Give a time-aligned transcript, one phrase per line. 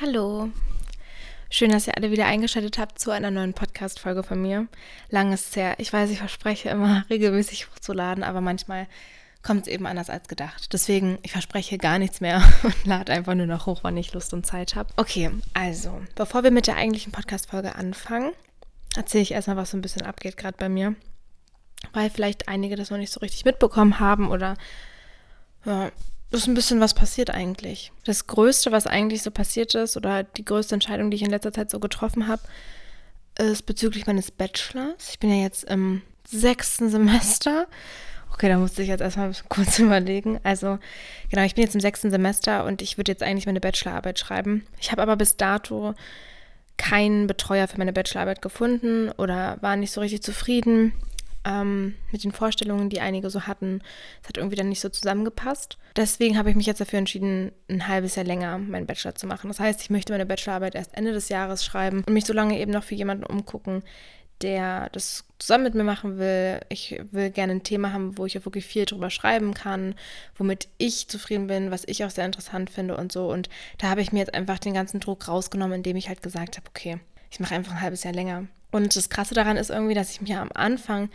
[0.00, 0.48] Hallo.
[1.50, 4.68] Schön, dass ihr alle wieder eingeschaltet habt zu einer neuen Podcast-Folge von mir.
[5.10, 5.74] Lang ist es her.
[5.78, 8.86] Ich weiß, ich verspreche immer regelmäßig hochzuladen, aber manchmal
[9.42, 10.72] kommt es eben anders als gedacht.
[10.72, 14.32] Deswegen, ich verspreche gar nichts mehr und lade einfach nur noch hoch, wann ich Lust
[14.34, 14.88] und Zeit habe.
[14.96, 18.30] Okay, also, bevor wir mit der eigentlichen Podcast-Folge anfangen,
[18.94, 20.94] erzähle ich erstmal, was so ein bisschen abgeht gerade bei mir.
[21.92, 24.56] Weil vielleicht einige das noch nicht so richtig mitbekommen haben oder
[25.64, 25.90] ja,
[26.30, 27.92] ist ein bisschen was passiert eigentlich.
[28.04, 31.52] Das Größte, was eigentlich so passiert ist, oder die größte Entscheidung, die ich in letzter
[31.52, 32.42] Zeit so getroffen habe,
[33.38, 35.10] ist bezüglich meines Bachelors.
[35.10, 37.66] Ich bin ja jetzt im sechsten Semester.
[38.32, 40.38] Okay, da musste ich jetzt erstmal kurz überlegen.
[40.42, 40.78] Also,
[41.30, 44.66] genau, ich bin jetzt im sechsten Semester und ich würde jetzt eigentlich meine Bachelorarbeit schreiben.
[44.80, 45.94] Ich habe aber bis dato
[46.76, 50.92] keinen Betreuer für meine Bachelorarbeit gefunden oder war nicht so richtig zufrieden
[51.48, 53.80] ähm, mit den Vorstellungen, die einige so hatten.
[54.22, 55.78] Es hat irgendwie dann nicht so zusammengepasst.
[55.96, 59.48] Deswegen habe ich mich jetzt dafür entschieden, ein halbes Jahr länger meinen Bachelor zu machen.
[59.48, 62.58] Das heißt, ich möchte meine Bachelorarbeit erst Ende des Jahres schreiben und mich so lange
[62.58, 63.82] eben noch für jemanden umgucken,
[64.42, 66.60] der das zusammen mit mir machen will.
[66.68, 69.94] Ich will gerne ein Thema haben, wo ich auch wirklich viel drüber schreiben kann,
[70.36, 73.30] womit ich zufrieden bin, was ich auch sehr interessant finde und so.
[73.30, 76.56] Und da habe ich mir jetzt einfach den ganzen Druck rausgenommen, indem ich halt gesagt
[76.56, 76.98] habe, okay,
[77.30, 78.46] ich mache einfach ein halbes Jahr länger.
[78.70, 81.10] Und das Krasse daran ist irgendwie, dass ich mir am Anfang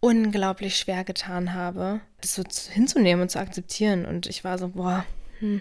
[0.00, 4.04] unglaublich schwer getan habe, das so hinzunehmen und zu akzeptieren.
[4.06, 5.04] Und ich war so, boah,
[5.40, 5.60] hm,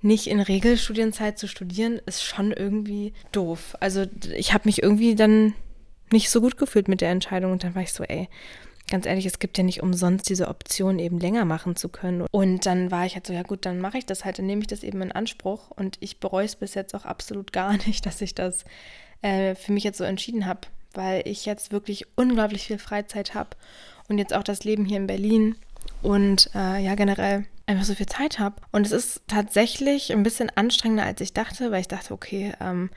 [0.00, 3.76] nicht in Regelstudienzeit zu studieren, ist schon irgendwie doof.
[3.80, 5.54] Also ich habe mich irgendwie dann
[6.12, 8.28] nicht so gut gefühlt mit der Entscheidung und dann war ich so, ey,
[8.90, 12.26] ganz ehrlich, es gibt ja nicht umsonst diese Option, eben länger machen zu können.
[12.30, 14.60] Und dann war ich halt so, ja gut, dann mache ich das halt, dann nehme
[14.60, 18.04] ich das eben in Anspruch und ich bereue es bis jetzt auch absolut gar nicht,
[18.06, 18.64] dass ich das
[19.22, 20.60] äh, für mich jetzt so entschieden habe,
[20.92, 23.50] weil ich jetzt wirklich unglaublich viel Freizeit habe
[24.08, 25.56] und jetzt auch das Leben hier in Berlin
[26.02, 28.56] und äh, ja generell einfach so viel Zeit habe.
[28.72, 32.90] Und es ist tatsächlich ein bisschen anstrengender, als ich dachte, weil ich dachte, okay, ähm,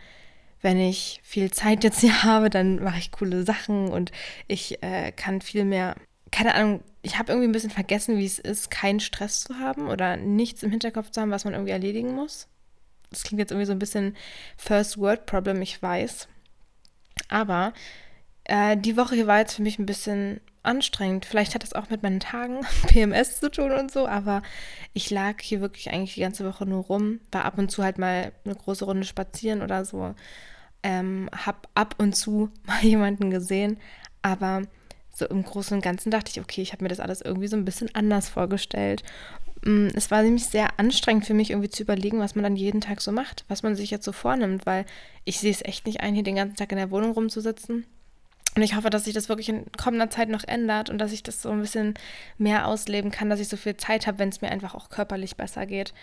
[0.61, 4.11] wenn ich viel Zeit jetzt hier habe, dann mache ich coole Sachen und
[4.47, 5.95] ich äh, kann viel mehr,
[6.31, 9.87] keine Ahnung, ich habe irgendwie ein bisschen vergessen, wie es ist, keinen Stress zu haben
[9.87, 12.47] oder nichts im Hinterkopf zu haben, was man irgendwie erledigen muss.
[13.09, 14.15] Das klingt jetzt irgendwie so ein bisschen
[14.57, 16.27] First World Problem, ich weiß.
[17.29, 17.73] Aber
[18.43, 21.25] äh, die Woche hier war jetzt für mich ein bisschen anstrengend.
[21.25, 24.43] Vielleicht hat das auch mit meinen Tagen PMS zu tun und so, aber
[24.93, 27.97] ich lag hier wirklich eigentlich die ganze Woche nur rum, war ab und zu halt
[27.97, 30.13] mal eine große Runde spazieren oder so.
[30.83, 33.77] Ähm, hab ab und zu mal jemanden gesehen,
[34.21, 34.63] aber
[35.13, 37.57] so im Großen und Ganzen dachte ich, okay, ich habe mir das alles irgendwie so
[37.57, 39.03] ein bisschen anders vorgestellt
[39.65, 42.81] Mm, es war nämlich sehr anstrengend für mich, irgendwie zu überlegen, was man dann jeden
[42.81, 44.85] Tag so macht, was man sich jetzt so vornimmt, weil
[45.25, 47.85] ich sehe es echt nicht ein, hier den ganzen Tag in der Wohnung rumzusitzen.
[48.55, 51.21] Und ich hoffe, dass sich das wirklich in kommender Zeit noch ändert und dass ich
[51.21, 51.93] das so ein bisschen
[52.37, 55.35] mehr ausleben kann, dass ich so viel Zeit habe, wenn es mir einfach auch körperlich
[55.35, 55.93] besser geht.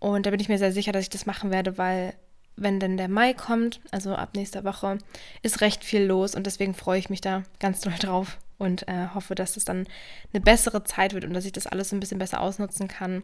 [0.00, 2.14] Und da bin ich mir sehr sicher, dass ich das machen werde, weil
[2.56, 4.98] wenn denn der Mai kommt, also ab nächster Woche,
[5.42, 9.08] ist recht viel los und deswegen freue ich mich da ganz doll drauf und äh,
[9.14, 9.86] hoffe, dass es dann
[10.32, 13.22] eine bessere Zeit wird und dass ich das alles ein bisschen besser ausnutzen kann.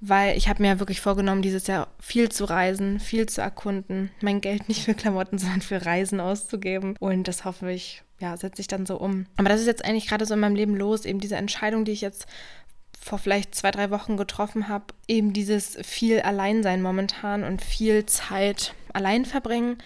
[0.00, 4.10] Weil ich habe mir ja wirklich vorgenommen, dieses Jahr viel zu reisen, viel zu erkunden,
[4.20, 6.96] mein Geld nicht für Klamotten, sondern für Reisen auszugeben.
[6.98, 9.26] Und das hoffe ich, ja, setze ich dann so um.
[9.36, 11.92] Aber das ist jetzt eigentlich gerade so in meinem Leben los, eben diese Entscheidung, die
[11.92, 12.26] ich jetzt
[13.04, 18.74] vor vielleicht zwei, drei Wochen getroffen habe, eben dieses viel Alleinsein momentan und viel Zeit
[18.94, 19.76] allein verbringen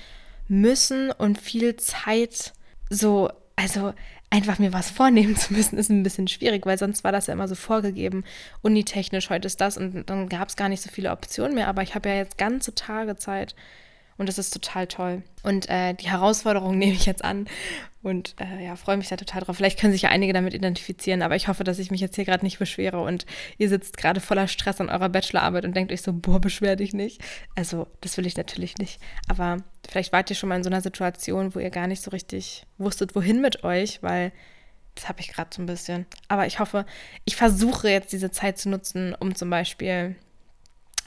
[0.46, 2.52] müssen und viel Zeit
[2.90, 3.92] so, also
[4.30, 7.34] einfach mir was vornehmen zu müssen, ist ein bisschen schwierig, weil sonst war das ja
[7.34, 8.22] immer so vorgegeben.
[8.62, 11.82] Unitechnisch, heute ist das und dann gab es gar nicht so viele Optionen mehr, aber
[11.82, 13.56] ich habe ja jetzt ganze Tage Zeit
[14.18, 15.22] und das ist total toll.
[15.42, 17.48] Und äh, die Herausforderung nehme ich jetzt an
[18.02, 19.56] und äh, ja, freue mich da total drauf.
[19.56, 22.24] Vielleicht können sich ja einige damit identifizieren, aber ich hoffe, dass ich mich jetzt hier
[22.24, 26.02] gerade nicht beschwere und ihr sitzt gerade voller Stress an eurer Bachelorarbeit und denkt euch
[26.02, 27.20] so, boah, beschwer dich nicht.
[27.54, 29.00] Also, das will ich natürlich nicht.
[29.28, 29.58] Aber
[29.88, 32.66] vielleicht wart ihr schon mal in so einer Situation, wo ihr gar nicht so richtig
[32.76, 34.32] wusstet, wohin mit euch, weil
[34.94, 36.06] das habe ich gerade so ein bisschen.
[36.28, 36.84] Aber ich hoffe,
[37.24, 40.16] ich versuche jetzt diese Zeit zu nutzen, um zum Beispiel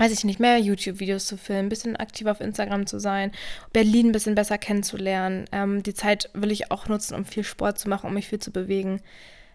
[0.01, 3.31] weiß ich nicht, mehr YouTube-Videos zu filmen, ein bisschen aktiver auf Instagram zu sein,
[3.72, 5.46] Berlin ein bisschen besser kennenzulernen.
[5.52, 8.40] Ähm, die Zeit will ich auch nutzen, um viel Sport zu machen, um mich viel
[8.40, 9.02] zu bewegen,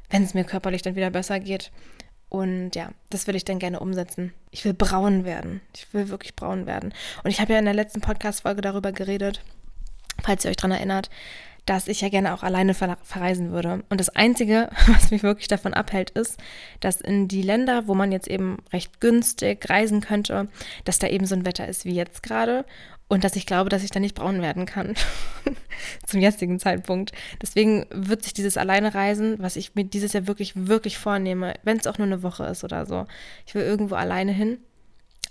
[0.08, 1.72] wenn es mir körperlich dann wieder besser geht.
[2.28, 4.32] Und ja, das will ich dann gerne umsetzen.
[4.52, 5.62] Ich will braun werden.
[5.74, 6.94] Ich will wirklich braun werden.
[7.24, 9.42] Und ich habe ja in der letzten Podcast-Folge darüber geredet,
[10.22, 11.10] falls ihr euch daran erinnert,
[11.66, 13.82] dass ich ja gerne auch alleine verreisen würde.
[13.90, 16.38] Und das Einzige, was mich wirklich davon abhält, ist,
[16.80, 20.48] dass in die Länder, wo man jetzt eben recht günstig reisen könnte,
[20.84, 22.64] dass da eben so ein Wetter ist wie jetzt gerade
[23.08, 24.94] und dass ich glaube, dass ich da nicht braun werden kann
[26.06, 27.12] zum jetzigen Zeitpunkt.
[27.40, 31.86] Deswegen wird sich dieses Alleinereisen, was ich mir dieses Jahr wirklich, wirklich vornehme, wenn es
[31.86, 33.06] auch nur eine Woche ist oder so,
[33.46, 34.58] ich will irgendwo alleine hin,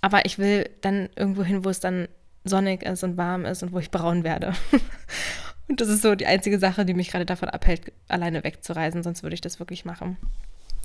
[0.02, 2.08] aber ich will dann irgendwo hin, wo es dann
[2.44, 4.54] sonnig ist und warm ist und wo ich braun werde.
[5.68, 9.24] und das ist so die einzige Sache, die mich gerade davon abhält, alleine wegzureisen, sonst
[9.24, 10.18] würde ich das wirklich machen.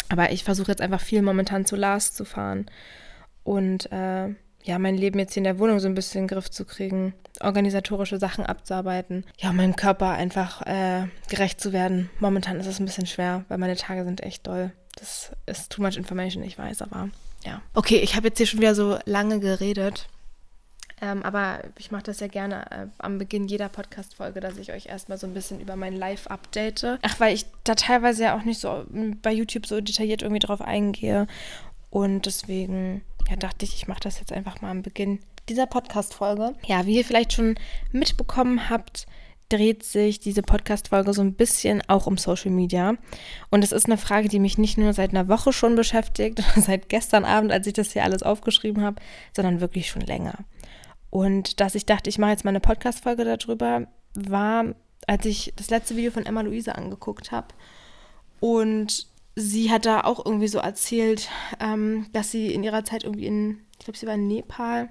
[0.08, 2.66] Aber ich versuche jetzt einfach viel momentan zu Lars zu fahren
[3.44, 6.34] und äh, ja, mein Leben jetzt hier in der Wohnung so ein bisschen in den
[6.34, 12.10] Griff zu kriegen, organisatorische Sachen abzuarbeiten, ja, meinem Körper einfach äh, gerecht zu werden.
[12.18, 14.72] Momentan ist es ein bisschen schwer, weil meine Tage sind echt doll.
[14.98, 17.08] Das ist too much information, ich weiß, aber
[17.44, 17.62] ja.
[17.72, 20.08] Okay, ich habe jetzt hier schon wieder so lange geredet.
[21.02, 24.86] Ähm, aber ich mache das ja gerne äh, am Beginn jeder Podcast-Folge, dass ich euch
[24.86, 26.98] erstmal so ein bisschen über mein Live update.
[27.02, 28.84] Ach, weil ich da teilweise ja auch nicht so
[29.22, 31.26] bei YouTube so detailliert irgendwie drauf eingehe.
[31.90, 36.54] Und deswegen ja, dachte ich, ich mache das jetzt einfach mal am Beginn dieser Podcast-Folge.
[36.66, 37.56] Ja, wie ihr vielleicht schon
[37.92, 39.06] mitbekommen habt,
[39.48, 42.94] dreht sich diese Podcast-Folge so ein bisschen auch um Social Media.
[43.50, 46.88] Und es ist eine Frage, die mich nicht nur seit einer Woche schon beschäftigt, seit
[46.88, 49.02] gestern Abend, als ich das hier alles aufgeschrieben habe,
[49.34, 50.44] sondern wirklich schon länger.
[51.10, 54.74] Und dass ich dachte, ich mache jetzt mal eine Podcast-Folge darüber, war,
[55.06, 57.48] als ich das letzte Video von Emma Luise angeguckt habe.
[58.38, 61.28] Und sie hat da auch irgendwie so erzählt,
[61.60, 64.88] ähm, dass sie in ihrer Zeit irgendwie in, ich glaube, sie war in Nepal,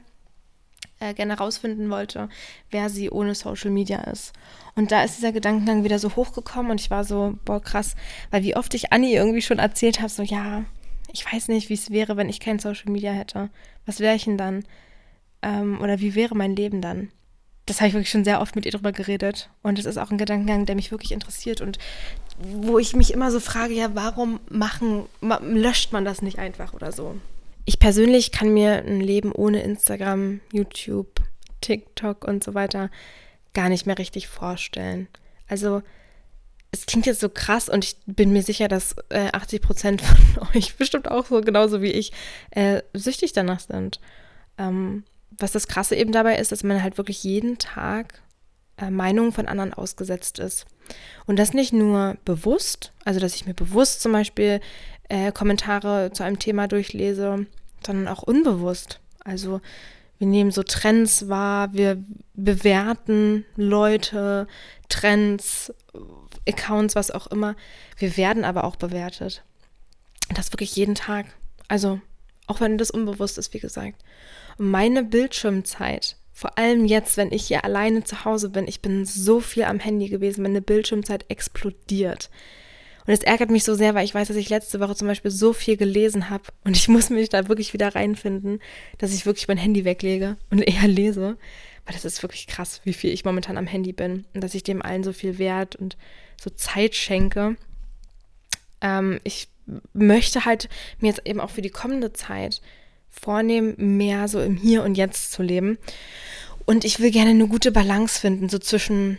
[1.00, 2.30] äh, gerne herausfinden wollte,
[2.72, 4.34] wer sie ohne Social Media ist.
[4.76, 7.96] Und da ist dieser Gedankengang wieder so hochgekommen und ich war so, boah, krass,
[8.32, 10.66] weil wie oft ich Anni irgendwie schon erzählt habe, so, ja,
[11.12, 13.50] ich weiß nicht, wie es wäre, wenn ich kein Social Media hätte.
[13.86, 14.64] Was wäre ich denn dann?
[15.42, 17.10] Ähm, oder wie wäre mein Leben dann?
[17.66, 19.50] Das habe ich wirklich schon sehr oft mit ihr drüber geredet.
[19.62, 21.78] Und es ist auch ein Gedankengang, der mich wirklich interessiert und
[22.42, 25.06] wo ich mich immer so frage, ja, warum machen,
[25.42, 27.16] löscht man das nicht einfach oder so?
[27.66, 31.22] Ich persönlich kann mir ein Leben ohne Instagram, YouTube,
[31.62, 32.90] TikTok und so weiter
[33.54, 35.08] gar nicht mehr richtig vorstellen.
[35.48, 35.82] Also
[36.72, 40.48] es klingt jetzt so krass und ich bin mir sicher, dass äh, 80 Prozent von
[40.56, 42.12] euch bestimmt auch so genauso wie ich
[42.52, 44.00] äh, süchtig danach sind.
[44.58, 45.04] Ähm,
[45.38, 48.22] was das Krasse eben dabei ist, dass man halt wirklich jeden Tag
[48.78, 50.66] äh, Meinungen von anderen ausgesetzt ist.
[51.26, 54.60] Und das nicht nur bewusst, also dass ich mir bewusst zum Beispiel
[55.08, 57.46] äh, Kommentare zu einem Thema durchlese,
[57.86, 59.00] sondern auch unbewusst.
[59.24, 59.62] Also
[60.18, 62.04] wir nehmen so Trends wahr, wir
[62.34, 64.48] bewerten Leute,
[64.90, 65.74] Trends,
[66.48, 67.56] Accounts, was auch immer.
[67.98, 69.44] Wir werden aber auch bewertet.
[70.34, 71.26] Das wirklich jeden Tag.
[71.68, 72.02] Also
[72.48, 74.04] auch wenn das unbewusst ist, wie gesagt.
[74.60, 79.42] Meine Bildschirmzeit vor allem jetzt, wenn ich hier alleine zu Hause bin, ich bin so
[79.42, 82.30] viel am Handy gewesen, meine Bildschirmzeit explodiert.
[83.06, 85.32] Und es ärgert mich so sehr, weil ich weiß, dass ich letzte Woche zum Beispiel
[85.32, 88.62] so viel gelesen habe und ich muss mich da wirklich wieder reinfinden,
[89.00, 91.38] dass ich wirklich mein Handy weglege und eher lese.
[91.86, 94.64] Weil das ist wirklich krass, wie viel ich momentan am Handy bin und dass ich
[94.64, 95.98] dem allen so viel Wert und
[96.42, 97.58] so Zeit schenke.
[98.80, 99.50] Ähm, ich
[99.92, 100.70] möchte halt
[101.00, 102.62] mir jetzt eben auch für die kommende Zeit
[103.10, 105.78] vornehmen, mehr so im Hier und Jetzt zu leben.
[106.66, 109.18] Und ich will gerne eine gute Balance finden, so zwischen,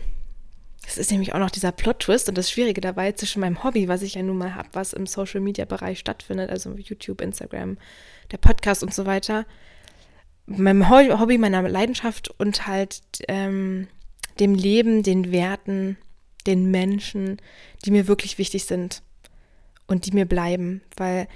[0.87, 4.01] es ist nämlich auch noch dieser Plot-Twist und das Schwierige dabei, zwischen meinem Hobby, was
[4.01, 7.77] ich ja nun mal habe, was im Social-Media-Bereich stattfindet, also YouTube, Instagram,
[8.31, 9.45] der Podcast und so weiter,
[10.45, 13.87] meinem Hobby, meiner Leidenschaft und halt ähm,
[14.39, 15.97] dem Leben, den Werten,
[16.47, 17.37] den Menschen,
[17.85, 19.03] die mir wirklich wichtig sind
[19.87, 21.27] und die mir bleiben, weil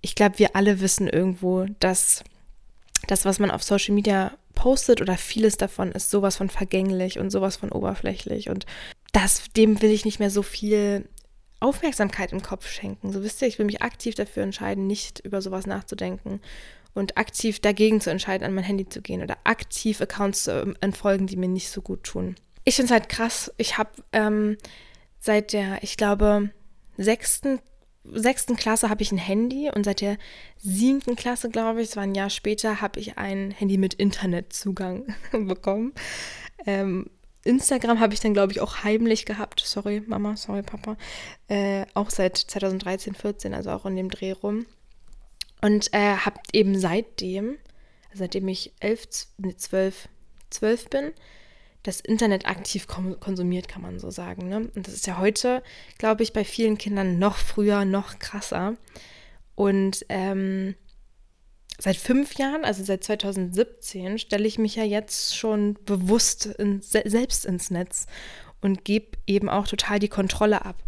[0.00, 2.24] ich glaube, wir alle wissen irgendwo, dass
[3.06, 7.30] das, was man auf Social Media postet oder vieles davon ist sowas von vergänglich und
[7.30, 8.66] sowas von oberflächlich und
[9.12, 11.08] das, dem will ich nicht mehr so viel
[11.60, 13.12] Aufmerksamkeit im Kopf schenken.
[13.12, 16.40] So wisst ihr, ich will mich aktiv dafür entscheiden, nicht über sowas nachzudenken
[16.94, 21.26] und aktiv dagegen zu entscheiden, an mein Handy zu gehen oder aktiv Accounts zu entfolgen,
[21.26, 22.36] die mir nicht so gut tun.
[22.64, 23.52] Ich finde es halt krass.
[23.56, 24.56] Ich habe ähm,
[25.18, 26.50] seit der, ich glaube,
[26.96, 27.60] sechsten
[28.12, 30.18] sechsten Klasse habe ich ein Handy und seit der
[30.56, 35.14] siebten Klasse, glaube ich, es war ein Jahr später, habe ich ein Handy mit Internetzugang
[35.32, 35.92] bekommen.
[36.66, 37.10] Ähm,
[37.44, 39.60] Instagram habe ich dann, glaube ich, auch heimlich gehabt.
[39.60, 40.96] Sorry, Mama, sorry, Papa.
[41.48, 44.66] Äh, auch seit 2013, 14, also auch in dem Dreh rum.
[45.62, 47.56] Und äh, habe eben seitdem,
[48.12, 50.08] seitdem ich elf, nee, zwölf,
[50.50, 51.12] zwölf bin,
[51.82, 54.48] das Internet aktiv konsumiert, kann man so sagen.
[54.48, 54.70] Ne?
[54.74, 55.62] Und das ist ja heute,
[55.96, 58.74] glaube ich, bei vielen Kindern noch früher, noch krasser.
[59.54, 60.74] Und ähm,
[61.78, 67.46] seit fünf Jahren, also seit 2017, stelle ich mich ja jetzt schon bewusst in, selbst
[67.46, 68.06] ins Netz
[68.60, 70.82] und gebe eben auch total die Kontrolle ab.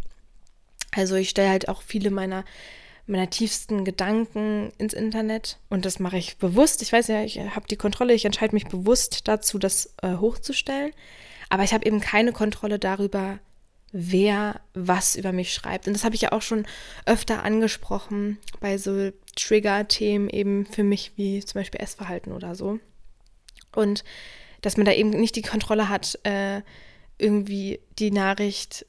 [0.92, 2.44] Also ich stelle halt auch viele meiner
[3.11, 5.59] meiner tiefsten Gedanken ins Internet.
[5.69, 6.83] Und das mache ich bewusst.
[6.83, 10.93] Ich weiß ja, ich habe die Kontrolle, ich entscheide mich bewusst dazu, das äh, hochzustellen.
[11.49, 13.38] Aber ich habe eben keine Kontrolle darüber,
[13.93, 15.87] wer was über mich schreibt.
[15.87, 16.67] Und das habe ich ja auch schon
[17.07, 22.79] öfter angesprochen bei so Trigger-Themen eben für mich, wie zum Beispiel Essverhalten oder so.
[23.75, 24.05] Und
[24.62, 26.62] dass man da eben nicht die Kontrolle hat, äh,
[27.19, 28.87] irgendwie die Nachricht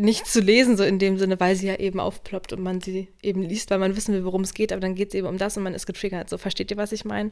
[0.00, 3.08] nicht zu lesen, so in dem Sinne, weil sie ja eben aufploppt und man sie
[3.22, 5.38] eben liest, weil man wissen will, worum es geht, aber dann geht es eben um
[5.38, 6.28] das und man ist getriggert.
[6.30, 7.30] So, versteht ihr, was ich meine?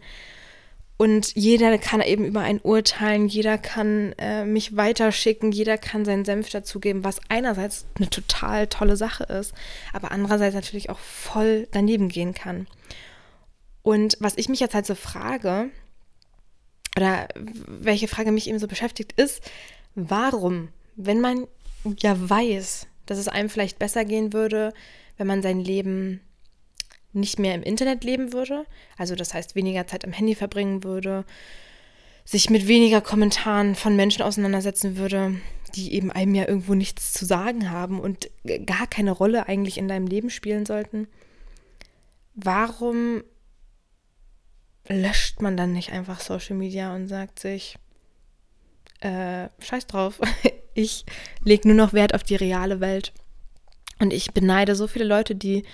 [0.98, 6.24] Und jeder kann eben über einen urteilen, jeder kann äh, mich weiterschicken, jeder kann seinen
[6.24, 9.54] Senf dazugeben, was einerseits eine total tolle Sache ist,
[9.92, 12.66] aber andererseits natürlich auch voll daneben gehen kann.
[13.82, 15.70] Und was ich mich jetzt halt so frage,
[16.96, 17.28] oder
[17.68, 19.40] welche Frage mich eben so beschäftigt, ist,
[19.94, 21.46] warum, wenn man
[22.00, 24.72] ja weiß, dass es einem vielleicht besser gehen würde,
[25.16, 26.20] wenn man sein Leben
[27.12, 28.64] nicht mehr im Internet leben würde,
[28.96, 31.24] also das heißt weniger Zeit am Handy verbringen würde,
[32.24, 35.40] sich mit weniger Kommentaren von Menschen auseinandersetzen würde,
[35.74, 38.30] die eben einem ja irgendwo nichts zu sagen haben und
[38.66, 41.08] gar keine Rolle eigentlich in deinem Leben spielen sollten.
[42.34, 43.22] Warum
[44.88, 47.78] löscht man dann nicht einfach Social Media und sagt sich,
[49.00, 50.20] äh, scheiß drauf,
[50.78, 51.04] ich
[51.42, 53.12] lege nur noch Wert auf die reale Welt.
[53.98, 55.64] Und ich beneide so viele Leute, die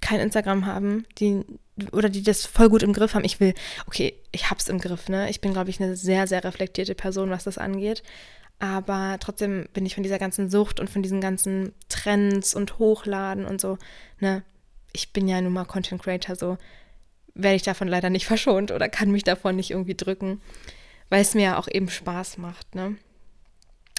[0.00, 1.44] kein Instagram haben, die
[1.92, 3.24] oder die das voll gut im Griff haben.
[3.24, 3.54] Ich will,
[3.86, 5.30] okay, ich hab's im Griff, ne?
[5.30, 8.02] Ich bin, glaube ich, eine sehr, sehr reflektierte Person, was das angeht.
[8.58, 13.46] Aber trotzdem bin ich von dieser ganzen Sucht und von diesen ganzen Trends und Hochladen
[13.46, 13.78] und so,
[14.18, 14.42] ne?
[14.92, 16.58] Ich bin ja nun mal Content Creator, so
[17.34, 20.40] werde ich davon leider nicht verschont oder kann mich davon nicht irgendwie drücken,
[21.10, 22.96] weil es mir ja auch eben Spaß macht, ne?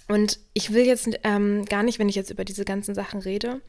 [0.09, 3.61] Und ich will jetzt ähm, gar nicht, wenn ich jetzt über diese ganzen Sachen rede,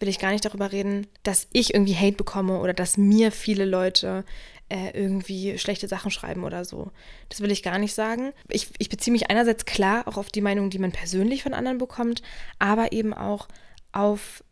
[0.00, 3.66] will ich gar nicht darüber reden, dass ich irgendwie Hate bekomme oder dass mir viele
[3.66, 4.24] Leute
[4.70, 6.90] äh, irgendwie schlechte Sachen schreiben oder so.
[7.28, 8.32] Das will ich gar nicht sagen.
[8.48, 11.78] Ich, ich beziehe mich einerseits klar auch auf die Meinung, die man persönlich von anderen
[11.78, 12.22] bekommt,
[12.58, 13.46] aber eben auch
[13.92, 14.42] auf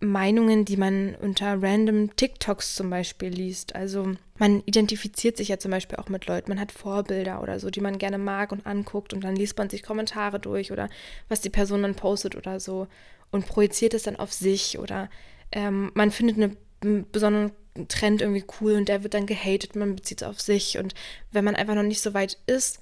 [0.00, 3.74] Meinungen, die man unter random TikToks zum Beispiel liest.
[3.74, 7.70] Also man identifiziert sich ja zum Beispiel auch mit Leuten, man hat Vorbilder oder so,
[7.70, 10.88] die man gerne mag und anguckt und dann liest man sich Kommentare durch oder
[11.28, 12.86] was die Person dann postet oder so
[13.32, 15.10] und projiziert es dann auf sich oder
[15.50, 17.50] ähm, man findet eine, einen besonderen
[17.88, 20.94] Trend irgendwie cool und der wird dann gehatet, man bezieht es auf sich und
[21.32, 22.80] wenn man einfach noch nicht so weit ist,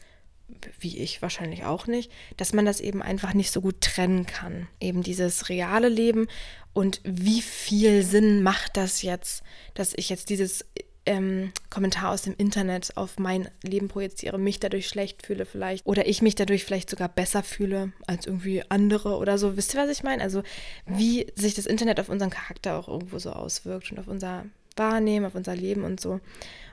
[0.79, 4.69] wie ich wahrscheinlich auch nicht, dass man das eben einfach nicht so gut trennen kann.
[4.81, 6.29] Eben dieses reale Leben
[6.73, 9.43] und wie viel Sinn macht das jetzt,
[9.75, 10.65] dass ich jetzt dieses
[11.07, 16.07] ähm, Kommentar aus dem Internet auf mein Leben projiziere, mich dadurch schlecht fühle vielleicht oder
[16.07, 19.57] ich mich dadurch vielleicht sogar besser fühle als irgendwie andere oder so.
[19.57, 20.23] Wisst ihr, was ich meine?
[20.23, 20.43] Also
[20.85, 25.27] wie sich das Internet auf unseren Charakter auch irgendwo so auswirkt und auf unser Wahrnehmen,
[25.27, 26.21] auf unser Leben und so.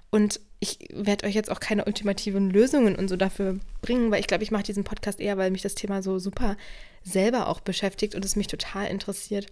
[0.09, 4.27] Und ich werde euch jetzt auch keine ultimativen Lösungen und so dafür bringen, weil ich
[4.27, 6.57] glaube, ich mache diesen Podcast eher, weil mich das Thema so super
[7.03, 9.51] selber auch beschäftigt und es mich total interessiert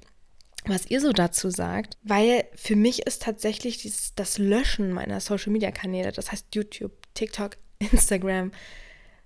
[0.66, 6.12] was ihr so dazu sagt, weil für mich ist tatsächlich dieses, das Löschen meiner Social-Media-Kanäle,
[6.12, 8.52] das heißt YouTube, TikTok, Instagram,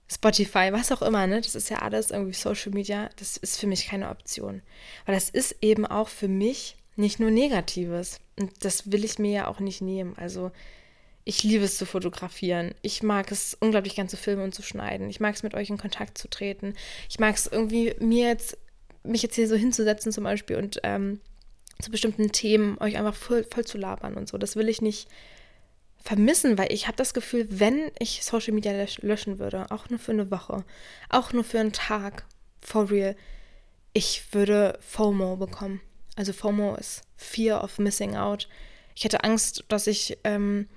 [0.09, 1.41] Spotify, was auch immer, ne?
[1.41, 4.61] Das ist ja alles irgendwie Social Media, das ist für mich keine Option.
[5.05, 8.19] Weil das ist eben auch für mich nicht nur Negatives.
[8.39, 10.15] Und das will ich mir ja auch nicht nehmen.
[10.17, 10.51] Also
[11.25, 12.75] ich liebe es zu fotografieren.
[12.83, 15.09] Ich mag es unglaublich gern zu filmen und zu schneiden.
[15.09, 16.75] Ich mag es mit euch in Kontakt zu treten.
[17.09, 18.57] Ich mag es irgendwie mir jetzt
[19.03, 21.19] mich jetzt hier so hinzusetzen zum Beispiel und ähm,
[21.81, 24.37] zu bestimmten Themen euch einfach voll, voll zu labern und so.
[24.37, 25.07] Das will ich nicht
[26.01, 30.11] vermissen, weil ich habe das Gefühl, wenn ich Social Media löschen würde, auch nur für
[30.11, 30.63] eine Woche,
[31.09, 32.25] auch nur für einen Tag,
[32.61, 33.15] for real,
[33.93, 35.81] ich würde FOMO bekommen.
[36.15, 38.47] Also FOMO ist Fear of Missing Out.
[38.93, 40.67] Ich hätte Angst, dass ich ähm,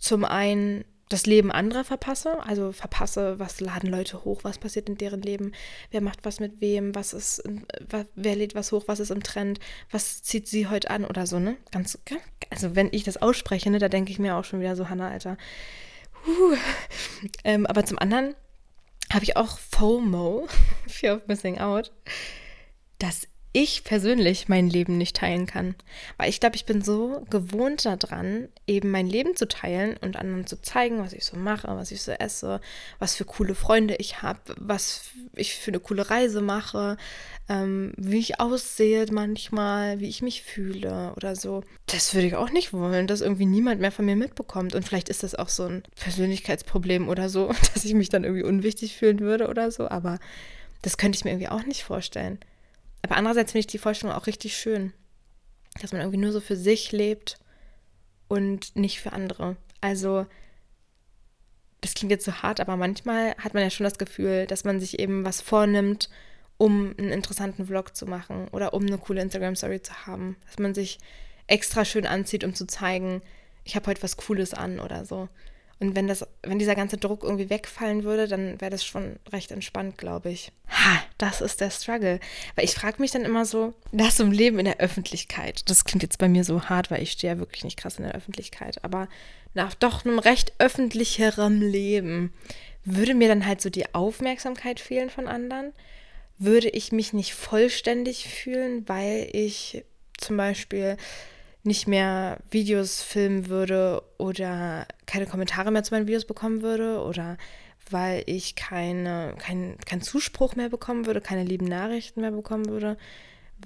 [0.00, 4.96] zum einen das Leben anderer verpasse, also verpasse, was laden Leute hoch, was passiert in
[4.96, 5.52] deren Leben,
[5.90, 7.42] wer macht was mit wem, was ist,
[8.14, 9.58] wer lädt was hoch, was ist im Trend,
[9.90, 11.56] was zieht sie heute an oder so, ne?
[11.72, 11.98] Ganz,
[12.48, 15.10] also wenn ich das ausspreche, ne, da denke ich mir auch schon wieder so, Hannah,
[15.10, 15.36] Alter.
[17.44, 18.36] Ähm, aber zum anderen
[19.12, 20.46] habe ich auch FOMO,
[20.86, 21.92] Fear of Missing Out,
[22.98, 25.74] dass ich persönlich mein Leben nicht teilen kann.
[26.16, 30.46] Weil ich glaube, ich bin so gewohnt daran, eben mein Leben zu teilen und anderen
[30.46, 32.60] zu zeigen, was ich so mache, was ich so esse,
[33.00, 36.96] was für coole Freunde ich habe, was ich für eine coole Reise mache,
[37.48, 41.64] ähm, wie ich aussehe manchmal, wie ich mich fühle oder so.
[41.86, 44.76] Das würde ich auch nicht wollen, dass irgendwie niemand mehr von mir mitbekommt.
[44.76, 48.44] Und vielleicht ist das auch so ein Persönlichkeitsproblem oder so, dass ich mich dann irgendwie
[48.44, 49.88] unwichtig fühlen würde oder so.
[49.88, 50.20] Aber
[50.82, 52.38] das könnte ich mir irgendwie auch nicht vorstellen.
[53.02, 54.92] Aber andererseits finde ich die Vorstellung auch richtig schön,
[55.80, 57.38] dass man irgendwie nur so für sich lebt
[58.28, 59.56] und nicht für andere.
[59.80, 60.26] Also,
[61.80, 64.80] das klingt jetzt so hart, aber manchmal hat man ja schon das Gefühl, dass man
[64.80, 66.10] sich eben was vornimmt,
[66.58, 70.36] um einen interessanten Vlog zu machen oder um eine coole Instagram-Story zu haben.
[70.46, 70.98] Dass man sich
[71.46, 73.22] extra schön anzieht, um zu zeigen,
[73.64, 75.28] ich habe heute was Cooles an oder so.
[75.80, 79.50] Und wenn das, wenn dieser ganze Druck irgendwie wegfallen würde, dann wäre das schon recht
[79.50, 80.52] entspannt, glaube ich.
[80.68, 82.20] Ha, das ist der Struggle.
[82.54, 85.62] Weil ich frage mich dann immer so, das um Leben in der Öffentlichkeit.
[85.70, 88.04] Das klingt jetzt bei mir so hart, weil ich stehe ja wirklich nicht krass in
[88.04, 88.84] der Öffentlichkeit.
[88.84, 89.08] Aber
[89.54, 92.34] nach doch einem recht öffentlicherem Leben
[92.84, 95.72] würde mir dann halt so die Aufmerksamkeit fehlen von anderen.
[96.36, 99.82] Würde ich mich nicht vollständig fühlen, weil ich
[100.18, 100.98] zum Beispiel
[101.62, 107.36] nicht mehr Videos filmen würde oder keine Kommentare mehr zu meinen Videos bekommen würde oder
[107.90, 112.96] weil ich keine, kein, keinen Zuspruch mehr bekommen würde, keine lieben Nachrichten mehr bekommen würde.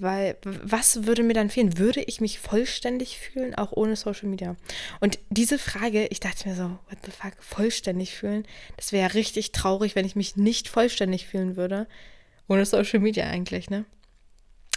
[0.01, 1.79] Weil, was würde mir dann fehlen?
[1.79, 4.57] Würde ich mich vollständig fühlen, auch ohne Social Media?
[4.99, 8.45] Und diese Frage, ich dachte mir so, what the fuck, vollständig fühlen?
[8.77, 11.87] Das wäre richtig traurig, wenn ich mich nicht vollständig fühlen würde.
[12.49, 13.85] Ohne Social Media eigentlich, ne?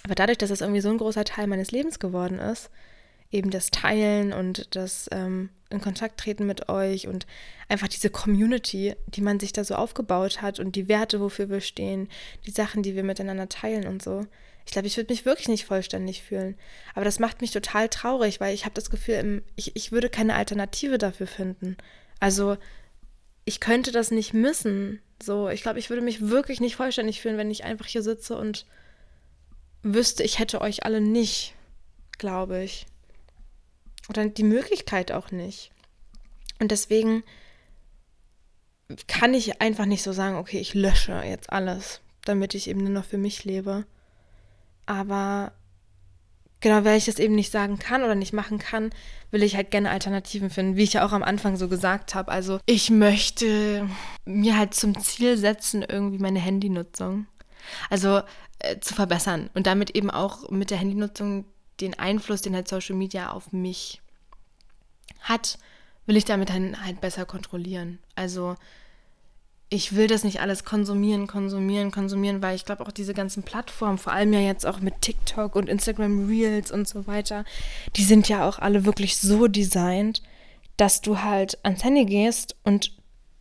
[0.04, 2.70] Aber dadurch, dass es irgendwie so ein großer Teil meines Lebens geworden ist,
[3.32, 7.28] eben das Teilen und das ähm, in Kontakt treten mit euch und
[7.68, 11.62] einfach diese Community, die man sich da so aufgebaut hat und die Werte, wofür wir
[11.62, 12.08] stehen,
[12.46, 14.26] die Sachen, die wir miteinander teilen und so.
[14.66, 16.56] Ich glaube, ich würde mich wirklich nicht vollständig fühlen.
[16.94, 20.36] Aber das macht mich total traurig, weil ich habe das Gefühl, ich, ich würde keine
[20.36, 21.78] Alternative dafür finden.
[22.20, 22.58] Also
[23.46, 25.02] ich könnte das nicht missen.
[25.22, 28.38] So, ich glaube, ich würde mich wirklich nicht vollständig fühlen, wenn ich einfach hier sitze
[28.38, 28.66] und
[29.84, 31.54] wüsste, ich hätte euch alle nicht,
[32.18, 32.88] glaube ich
[34.10, 35.72] oder die Möglichkeit auch nicht.
[36.60, 37.24] Und deswegen
[39.08, 42.92] kann ich einfach nicht so sagen, okay, ich lösche jetzt alles, damit ich eben nur
[42.92, 43.86] noch für mich lebe.
[44.86, 45.52] Aber
[46.62, 48.92] genau, weil ich das eben nicht sagen kann oder nicht machen kann,
[49.30, 52.32] will ich halt gerne Alternativen finden, wie ich ja auch am Anfang so gesagt habe.
[52.32, 53.90] Also ich möchte
[54.24, 57.28] mir halt zum Ziel setzen, irgendwie meine Handynutzung.
[57.90, 58.22] Also
[58.60, 61.46] äh, zu verbessern und damit eben auch mit der Handynutzung
[61.80, 64.02] den Einfluss, den halt Social Media auf mich
[65.22, 65.58] hat,
[66.06, 68.00] will ich damit dann halt besser kontrollieren.
[68.16, 68.56] Also
[69.70, 73.98] ich will das nicht alles konsumieren, konsumieren, konsumieren, weil ich glaube auch diese ganzen Plattformen,
[73.98, 77.44] vor allem ja jetzt auch mit TikTok und Instagram Reels und so weiter,
[77.96, 80.24] die sind ja auch alle wirklich so designt,
[80.78, 82.97] dass du halt ans Handy gehst und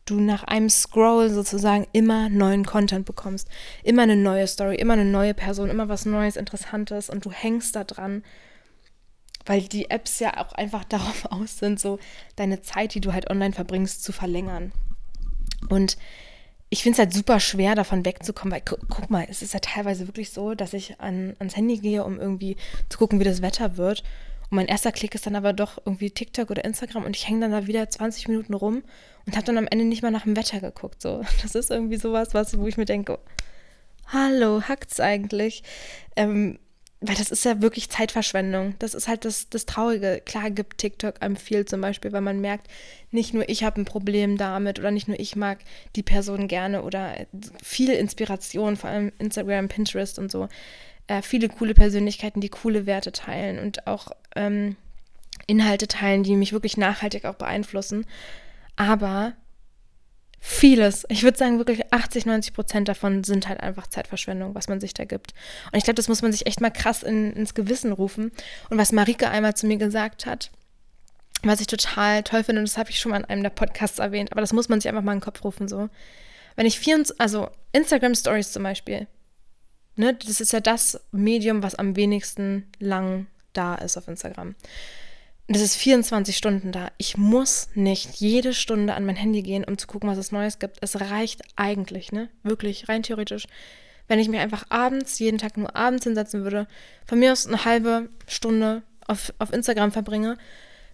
[0.07, 3.49] du nach einem Scroll sozusagen immer neuen Content bekommst.
[3.83, 7.77] Immer eine neue Story, immer eine neue Person, immer was Neues, Interessantes und du hängst
[7.77, 8.25] da dran,
[9.45, 11.99] weil die Apps ja auch einfach darauf aus sind, so
[12.37, 14.73] deine Zeit, die du halt online verbringst, zu verlängern.
[15.69, 15.97] Und
[16.69, 19.61] ich finde es halt super schwer, davon wegzukommen, weil gu guck mal, es ist ja
[19.61, 22.57] teilweise wirklich so, dass ich an, ans Handy gehe, um irgendwie
[22.89, 24.03] zu gucken, wie das Wetter wird.
[24.51, 27.41] Und mein erster Klick ist dann aber doch irgendwie TikTok oder Instagram und ich hänge
[27.41, 28.83] dann da wieder 20 Minuten rum
[29.27, 31.03] und habe dann am Ende nicht mal nach dem Wetter geguckt.
[31.03, 33.19] So, das ist irgendwie sowas, was, wo ich mir denke,
[34.07, 35.63] hallo, hackt's eigentlich?
[36.15, 36.59] Ähm,
[37.01, 38.75] weil das ist ja wirklich Zeitverschwendung.
[38.79, 40.23] Das ist halt das, das Traurige.
[40.25, 42.69] Klar gibt TikTok einem viel zum Beispiel, weil man merkt,
[43.11, 45.59] nicht nur ich habe ein Problem damit oder nicht nur ich mag
[45.95, 47.15] die Person gerne oder
[47.63, 50.49] viel Inspiration, vor allem Instagram, Pinterest und so.
[51.09, 54.77] Äh, viele coole Persönlichkeiten, die coole Werte teilen und auch ähm,
[55.47, 58.07] Inhalte teilen, die mich wirklich nachhaltig auch beeinflussen.
[58.75, 59.35] Aber
[60.41, 64.81] vieles, ich würde sagen wirklich 80, 90 Prozent davon sind halt einfach Zeitverschwendung, was man
[64.81, 65.33] sich da gibt.
[65.73, 68.33] Und ich glaube, das muss man sich echt mal krass in, ins Gewissen rufen.
[68.71, 70.51] Und was Marike einmal zu mir gesagt hat,
[71.43, 73.99] was ich total toll finde, und das habe ich schon mal in einem der Podcasts
[73.99, 75.89] erwähnt, aber das muss man sich einfach mal in den Kopf rufen, so.
[76.57, 79.07] Wenn ich 24, also Instagram Stories zum Beispiel,
[79.97, 84.55] ne, das ist ja das Medium, was am wenigsten lang da ist auf Instagram.
[85.49, 86.91] Und es ist 24 Stunden da.
[86.99, 90.59] Ich muss nicht jede Stunde an mein Handy gehen, um zu gucken, was es Neues
[90.59, 90.79] gibt.
[90.81, 92.29] Es reicht eigentlich, ne?
[92.43, 93.47] Wirklich, rein theoretisch.
[94.09, 96.67] Wenn ich mich einfach abends, jeden Tag nur abends hinsetzen würde,
[97.07, 100.37] von mir aus eine halbe Stunde auf, auf Instagram verbringe,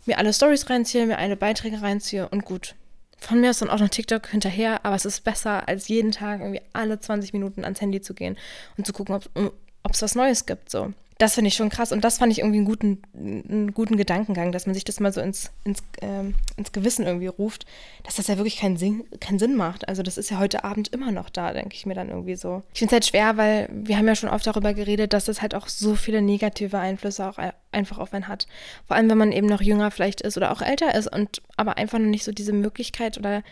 [0.04, 2.74] mir alle Stories reinziehe, mir alle Beiträge reinziehe und gut.
[3.22, 6.40] Von mir aus dann auch noch TikTok hinterher, aber es ist besser, als jeden Tag
[6.40, 8.36] irgendwie alle 20 Minuten ans Handy zu gehen
[8.76, 10.68] und zu gucken, ob es was Neues gibt.
[10.70, 11.92] So das finde ich schon krass.
[11.92, 15.12] Und das fand ich irgendwie einen guten, einen guten Gedankengang, dass man sich das mal
[15.12, 17.64] so ins, ins, ähm, ins Gewissen irgendwie ruft,
[18.02, 19.88] dass das ja wirklich keinen Sinn, keinen Sinn macht.
[19.88, 22.64] Also das ist ja heute Abend immer noch da, denke ich mir dann irgendwie so.
[22.72, 25.42] Ich finde es halt schwer, weil wir haben ja schon oft darüber geredet, dass das
[25.42, 27.38] halt auch so viele negative Einflüsse auch
[27.70, 28.48] einfach auf einen hat.
[28.88, 31.76] Vor allem, wenn man eben noch jünger vielleicht ist oder auch älter ist und aber
[31.76, 33.44] einfach noch nicht so diese Möglichkeit oder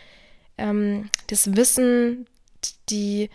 [0.57, 2.25] ähm, das Wissen,
[2.89, 3.29] die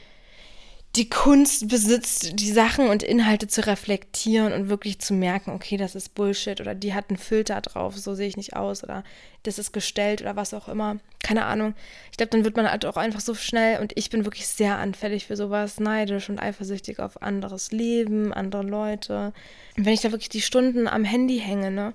[0.97, 5.95] die Kunst besitzt, die Sachen und Inhalte zu reflektieren und wirklich zu merken, okay, das
[5.95, 9.05] ist Bullshit oder die hat einen Filter drauf, so sehe ich nicht aus oder
[9.43, 10.97] das ist gestellt oder was auch immer.
[11.23, 11.75] Keine Ahnung.
[12.11, 14.79] Ich glaube, dann wird man halt auch einfach so schnell und ich bin wirklich sehr
[14.79, 19.33] anfällig für sowas, neidisch und eifersüchtig auf anderes Leben, andere Leute.
[19.77, 21.93] Und wenn ich da wirklich die Stunden am Handy hänge, ne,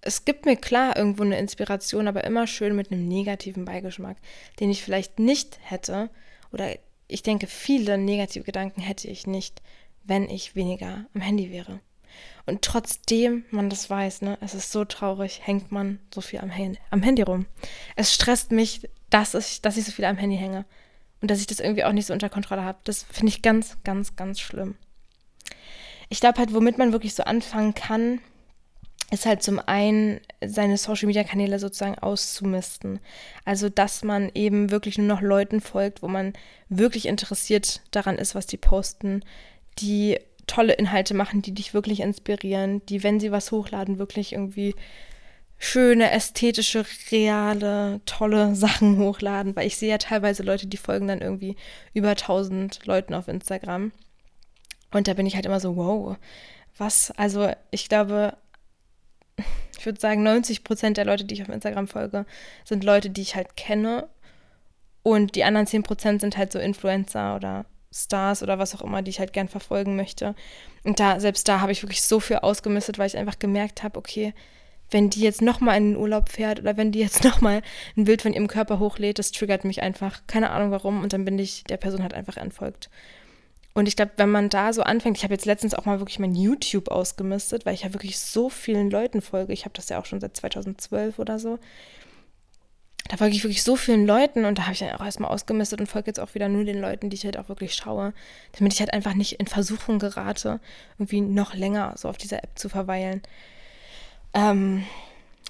[0.00, 4.16] es gibt mir klar irgendwo eine Inspiration, aber immer schön mit einem negativen Beigeschmack,
[4.60, 6.10] den ich vielleicht nicht hätte.
[6.52, 6.76] Oder
[7.08, 9.62] ich denke, viele negative Gedanken hätte ich nicht,
[10.04, 11.80] wenn ich weniger am Handy wäre.
[12.46, 16.54] Und trotzdem man das weiß, ne, es ist so traurig, hängt man so viel am,
[16.54, 17.46] Hand am Handy rum.
[17.96, 20.64] Es stresst mich, dass ich, dass ich so viel am Handy hänge.
[21.20, 22.78] Und dass ich das irgendwie auch nicht so unter Kontrolle habe.
[22.84, 24.76] Das finde ich ganz, ganz, ganz schlimm.
[26.08, 28.20] Ich glaube halt, womit man wirklich so anfangen kann,
[29.10, 33.00] ist halt zum einen seine Social-Media-Kanäle sozusagen auszumisten.
[33.44, 36.34] Also, dass man eben wirklich nur noch Leuten folgt, wo man
[36.68, 39.24] wirklich interessiert daran ist, was die posten,
[39.78, 44.74] die tolle Inhalte machen, die dich wirklich inspirieren, die, wenn sie was hochladen, wirklich irgendwie
[45.58, 51.20] schöne, ästhetische, reale, tolle Sachen hochladen, weil ich sehe ja teilweise Leute, die folgen dann
[51.20, 51.56] irgendwie
[51.94, 53.92] über 1000 Leuten auf Instagram.
[54.90, 56.16] Und da bin ich halt immer so, wow,
[56.76, 57.10] was?
[57.16, 58.36] Also ich glaube,
[59.78, 62.26] ich würde sagen, 90 Prozent der Leute, die ich auf Instagram folge,
[62.64, 64.08] sind Leute, die ich halt kenne.
[65.02, 69.02] Und die anderen 10 Prozent sind halt so Influencer oder Stars oder was auch immer,
[69.02, 70.34] die ich halt gern verfolgen möchte.
[70.84, 73.98] Und da, selbst da habe ich wirklich so viel ausgemistet, weil ich einfach gemerkt habe,
[73.98, 74.34] okay,
[74.90, 77.62] wenn die jetzt nochmal in den Urlaub fährt oder wenn die jetzt nochmal
[77.96, 80.22] ein Bild von ihrem Körper hochlädt, das triggert mich einfach.
[80.26, 81.02] Keine Ahnung warum.
[81.02, 82.90] Und dann bin ich der Person halt einfach entfolgt.
[83.78, 86.18] Und ich glaube, wenn man da so anfängt, ich habe jetzt letztens auch mal wirklich
[86.18, 89.52] mein YouTube ausgemistet, weil ich ja wirklich so vielen Leuten folge.
[89.52, 91.60] Ich habe das ja auch schon seit 2012 oder so.
[93.08, 95.78] Da folge ich wirklich so vielen Leuten und da habe ich dann auch erstmal ausgemistet
[95.78, 98.14] und folge jetzt auch wieder nur den Leuten, die ich halt auch wirklich schaue,
[98.58, 100.58] damit ich halt einfach nicht in Versuchung gerate,
[100.98, 103.22] irgendwie noch länger so auf dieser App zu verweilen.
[104.34, 104.82] Ähm,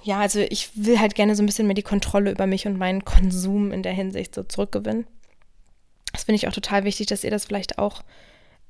[0.02, 2.76] ja, also ich will halt gerne so ein bisschen mehr die Kontrolle über mich und
[2.76, 5.06] meinen Konsum in der Hinsicht so zurückgewinnen.
[6.28, 8.02] Finde ich auch total wichtig, dass ihr das vielleicht auch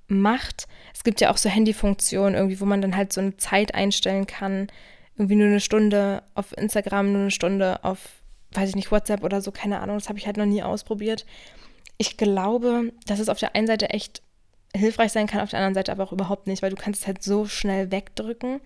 [0.06, 0.68] macht.
[0.94, 4.28] Es gibt ja auch so Handyfunktionen irgendwie, wo man dann halt so eine Zeit einstellen
[4.28, 4.68] kann.
[5.16, 7.98] Irgendwie nur eine Stunde auf Instagram, nur eine Stunde auf,
[8.52, 9.98] weiß ich nicht, WhatsApp oder so, keine Ahnung.
[9.98, 11.26] Das habe ich halt noch nie ausprobiert.
[11.96, 14.22] Ich glaube, dass es auf der einen Seite echt
[14.72, 17.06] hilfreich sein kann, auf der anderen Seite aber auch überhaupt nicht, weil du kannst es
[17.08, 18.60] halt so schnell wegdrücken.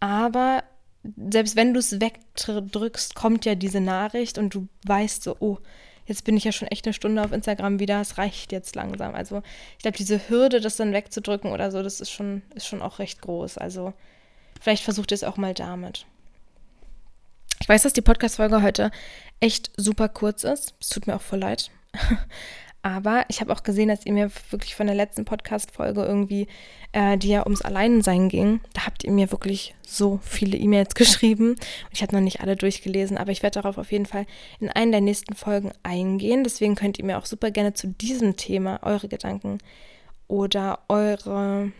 [0.00, 0.64] Aber
[1.28, 5.58] selbst wenn du es wegdrückst, kommt ja diese Nachricht und du weißt so, oh,
[6.06, 9.14] jetzt bin ich ja schon echt eine Stunde auf Instagram wieder, es reicht jetzt langsam.
[9.14, 12.82] Also ich glaube, diese Hürde, das dann wegzudrücken oder so, das ist schon, ist schon
[12.82, 13.58] auch recht groß.
[13.58, 13.92] Also
[14.60, 16.06] vielleicht versucht ihr es auch mal damit.
[17.60, 18.90] Ich weiß, dass die Podcast-Folge heute
[19.40, 20.74] echt super kurz ist.
[20.80, 21.70] Es tut mir auch voll leid.
[22.84, 26.48] Aber ich habe auch gesehen, dass ihr mir wirklich von der letzten Podcast-Folge irgendwie,
[26.92, 31.56] äh, die ja ums Alleinsein ging, da habt ihr mir wirklich so viele E-Mails geschrieben.
[31.92, 34.26] Ich habe noch nicht alle durchgelesen, aber ich werde darauf auf jeden Fall
[34.60, 36.44] in einen der nächsten Folgen eingehen.
[36.44, 39.60] Deswegen könnt ihr mir auch super gerne zu diesem Thema eure Gedanken
[40.28, 41.72] oder eure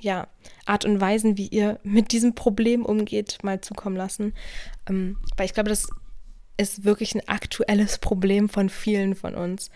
[0.00, 0.26] ja,
[0.64, 4.32] Art und Weisen, wie ihr mit diesem Problem umgeht, mal zukommen lassen.
[4.88, 5.86] Ähm, weil ich glaube, das
[6.56, 9.70] ist wirklich ein aktuelles Problem von vielen von uns.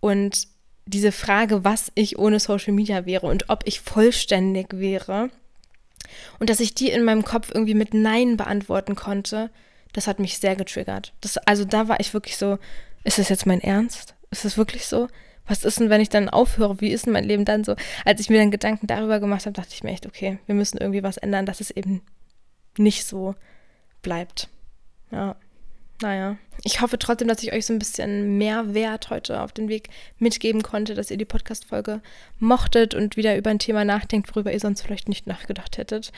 [0.00, 0.48] Und
[0.86, 5.30] diese Frage, was ich ohne Social Media wäre und ob ich vollständig wäre
[6.38, 9.50] und dass ich die in meinem Kopf irgendwie mit Nein beantworten konnte,
[9.92, 11.12] das hat mich sehr getriggert.
[11.20, 12.58] Das, also da war ich wirklich so,
[13.02, 14.14] ist das jetzt mein Ernst?
[14.30, 15.08] Ist das wirklich so?
[15.48, 16.80] Was ist denn, wenn ich dann aufhöre?
[16.80, 17.76] Wie ist denn mein Leben dann so?
[18.04, 20.78] Als ich mir dann Gedanken darüber gemacht habe, dachte ich mir echt, okay, wir müssen
[20.78, 22.02] irgendwie was ändern, dass es eben
[22.78, 23.34] nicht so
[24.02, 24.48] bleibt.
[25.10, 25.36] Ja
[26.02, 29.68] naja, ich hoffe trotzdem, dass ich euch so ein bisschen mehr Wert heute auf den
[29.68, 32.00] Weg mitgeben konnte, dass ihr die Podcast-Folge
[32.38, 36.12] mochtet und wieder über ein Thema nachdenkt, worüber ihr sonst vielleicht nicht nachgedacht hättet.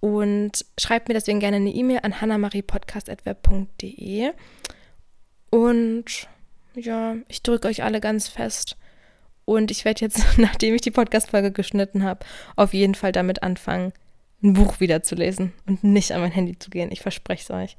[0.00, 4.32] Und schreibt mir deswegen gerne eine E-Mail an hannamariepodcast.web.de.
[5.50, 6.28] Und
[6.74, 8.76] ja, ich drücke euch alle ganz fest.
[9.44, 12.24] Und ich werde jetzt, nachdem ich die Podcast-Folge geschnitten habe,
[12.56, 13.92] auf jeden Fall damit anfangen,
[14.42, 16.90] ein Buch wieder zu lesen und nicht an mein Handy zu gehen.
[16.90, 17.76] Ich verspreche es euch.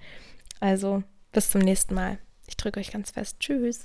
[0.62, 2.20] Also bis zum nächsten Mal.
[2.48, 3.40] Ich drücke euch ganz fest.
[3.40, 3.84] Tschüss.